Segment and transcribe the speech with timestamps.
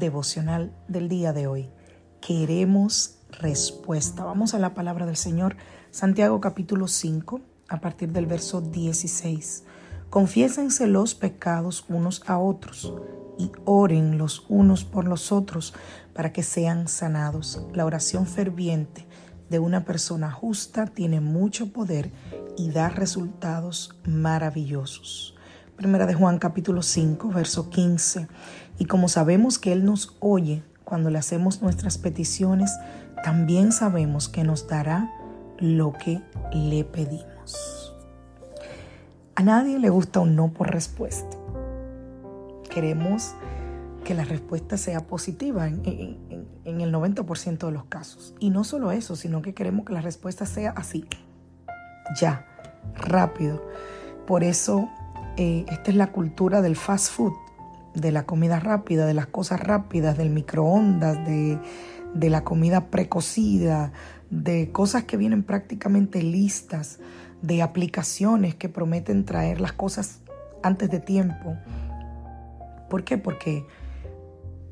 [0.00, 1.70] Devocional del día de hoy.
[2.20, 4.24] Queremos respuesta.
[4.24, 5.56] Vamos a la palabra del Señor,
[5.92, 9.64] Santiago capítulo 5, a partir del verso 16.
[10.08, 12.92] Confiésense los pecados unos a otros
[13.38, 15.74] y oren los unos por los otros
[16.14, 17.64] para que sean sanados.
[17.72, 19.06] La oración ferviente
[19.50, 22.10] de una persona justa tiene mucho poder
[22.56, 25.36] y da resultados maravillosos.
[25.76, 28.28] Primera de Juan capítulo 5, verso 15.
[28.80, 32.72] Y como sabemos que Él nos oye cuando le hacemos nuestras peticiones,
[33.22, 35.12] también sabemos que nos dará
[35.58, 36.22] lo que
[36.54, 37.94] le pedimos.
[39.34, 41.36] A nadie le gusta un no por respuesta.
[42.70, 43.34] Queremos
[44.02, 48.34] que la respuesta sea positiva en, el 90% de los casos.
[48.40, 51.04] Y no solo eso, sino que queremos que la respuesta sea así,
[52.18, 52.46] ya,
[52.94, 53.62] rápido.
[54.26, 54.88] Por eso
[55.36, 57.34] eh, esta es la cultura del fast food,
[57.94, 61.58] de la comida rápida, de las cosas rápidas, del microondas, de,
[62.14, 63.92] de la comida precocida,
[64.30, 66.98] de cosas que vienen prácticamente listas,
[67.42, 70.20] de aplicaciones que prometen traer las cosas
[70.62, 71.56] antes de tiempo.
[72.88, 73.18] ¿Por qué?
[73.18, 73.64] Porque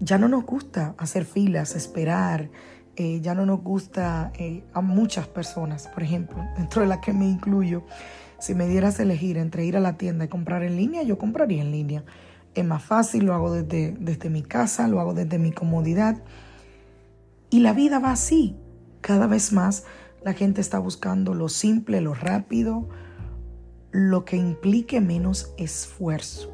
[0.00, 2.50] ya no nos gusta hacer filas, esperar,
[2.96, 7.12] eh, ya no nos gusta eh, a muchas personas, por ejemplo, dentro de las que
[7.12, 7.84] me incluyo,
[8.38, 11.62] si me dieras elegir entre ir a la tienda y comprar en línea, yo compraría
[11.62, 12.04] en línea.
[12.54, 16.22] Es más fácil, lo hago desde, desde mi casa, lo hago desde mi comodidad.
[17.50, 18.56] Y la vida va así.
[19.00, 19.84] Cada vez más
[20.24, 22.88] la gente está buscando lo simple, lo rápido,
[23.90, 26.50] lo que implique menos esfuerzo.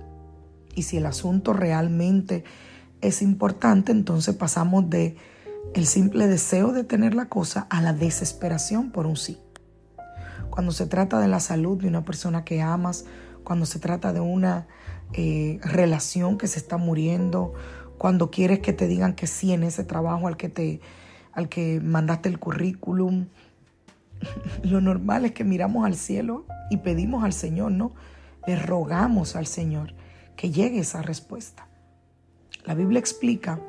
[0.75, 2.45] Y si el asunto realmente
[3.01, 5.17] es importante, entonces pasamos de
[5.75, 9.39] el simple deseo de tener la cosa a la desesperación por un sí.
[10.51, 13.05] Cuando se trata de la salud de una persona que amas,
[13.45, 14.67] cuando se trata de una
[15.13, 17.53] eh, relación que se está muriendo,
[17.99, 20.81] cuando quieres que te digan que sí en ese trabajo al que te
[21.33, 23.27] al que mandaste el currículum.
[24.63, 27.95] Lo normal es que miramos al cielo y pedimos al Señor, ¿no?
[28.47, 29.95] Le rogamos al Señor
[30.37, 31.69] que llegue esa respuesta.
[32.65, 33.61] La Biblia explica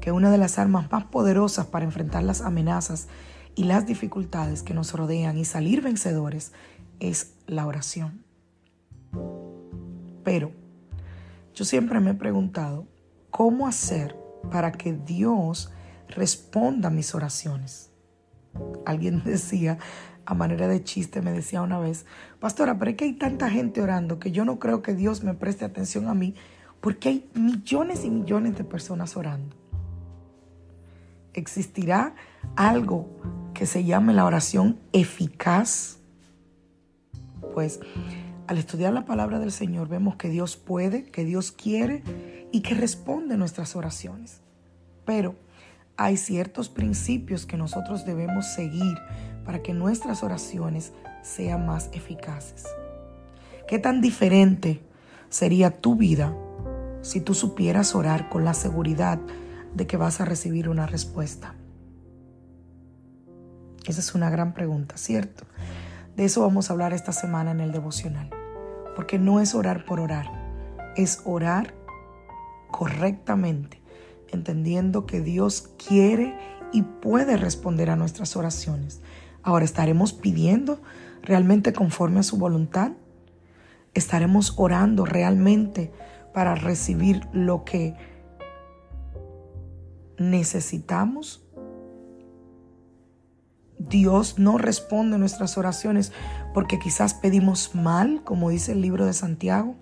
[0.00, 3.08] que una de las armas más poderosas para enfrentar las amenazas
[3.54, 6.52] y las dificultades que nos rodean y salir vencedores
[7.00, 8.24] es la oración.
[10.22, 10.52] Pero
[11.54, 12.86] yo siempre me he preguntado,
[13.30, 14.16] ¿cómo hacer
[14.50, 15.70] para que Dios
[16.08, 17.90] responda a mis oraciones?
[18.86, 19.78] Alguien decía,
[20.24, 22.06] a manera de chiste, me decía una vez,
[22.40, 25.34] pastora, pero es que hay tanta gente orando que yo no creo que Dios me
[25.34, 26.34] preste atención a mí
[26.80, 29.56] porque hay millones y millones de personas orando.
[31.32, 32.14] ¿Existirá
[32.56, 33.08] algo
[33.54, 35.98] que se llame la oración eficaz?
[37.54, 37.80] Pues
[38.52, 42.02] al estudiar la palabra del Señor vemos que Dios puede, que Dios quiere
[42.52, 44.42] y que responde nuestras oraciones.
[45.06, 45.36] Pero
[45.96, 48.98] hay ciertos principios que nosotros debemos seguir
[49.46, 50.92] para que nuestras oraciones
[51.22, 52.66] sean más eficaces.
[53.66, 54.82] ¿Qué tan diferente
[55.30, 56.36] sería tu vida
[57.00, 59.18] si tú supieras orar con la seguridad
[59.74, 61.54] de que vas a recibir una respuesta?
[63.86, 65.46] Esa es una gran pregunta, ¿cierto?
[66.16, 68.41] De eso vamos a hablar esta semana en el devocional.
[68.94, 70.26] Porque no es orar por orar,
[70.96, 71.74] es orar
[72.70, 73.80] correctamente,
[74.28, 76.36] entendiendo que Dios quiere
[76.72, 79.00] y puede responder a nuestras oraciones.
[79.42, 80.80] Ahora, ¿estaremos pidiendo
[81.22, 82.92] realmente conforme a su voluntad?
[83.94, 85.92] ¿Estaremos orando realmente
[86.32, 87.94] para recibir lo que
[90.18, 91.41] necesitamos?
[93.88, 96.12] Dios no responde nuestras oraciones
[96.54, 99.76] porque quizás pedimos mal, como dice el libro de Santiago.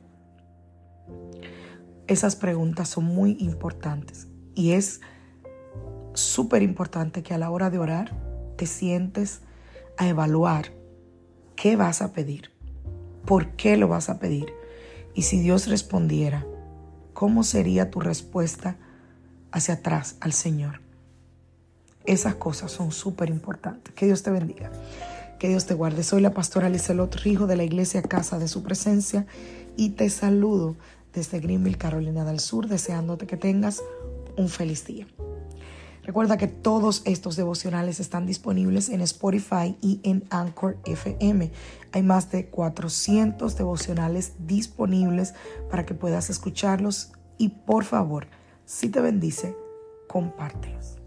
[2.06, 5.00] Esas preguntas son muy importantes y es
[6.14, 8.16] súper importante que a la hora de orar
[8.56, 9.42] te sientes
[9.96, 10.72] a evaluar
[11.54, 12.50] qué vas a pedir,
[13.26, 14.52] por qué lo vas a pedir
[15.14, 16.46] y si Dios respondiera,
[17.12, 18.76] ¿cómo sería tu respuesta
[19.52, 20.80] hacia atrás al Señor?
[22.04, 23.94] Esas cosas son súper importantes.
[23.94, 24.70] Que Dios te bendiga.
[25.38, 26.02] Que Dios te guarde.
[26.02, 29.26] Soy la pastora Lizelot Rijo de la iglesia Casa de Su Presencia
[29.76, 30.76] y te saludo
[31.12, 33.82] desde Greenville, Carolina del Sur, deseándote que tengas
[34.36, 35.06] un feliz día.
[36.02, 41.52] Recuerda que todos estos devocionales están disponibles en Spotify y en Anchor FM.
[41.92, 45.34] Hay más de 400 devocionales disponibles
[45.70, 48.26] para que puedas escucharlos y por favor,
[48.64, 49.54] si te bendice,
[50.08, 50.99] compártelos.